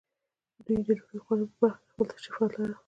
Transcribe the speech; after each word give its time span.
دوی 0.65 0.77
د 0.87 0.89
ډوډۍ 0.97 1.19
خوړلو 1.23 1.45
په 1.49 1.55
برخه 1.59 1.79
کې 1.83 1.91
خپل 1.93 2.05
تشریفات 2.15 2.51
لرل. 2.55 2.73